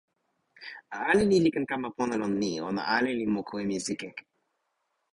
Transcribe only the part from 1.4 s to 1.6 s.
li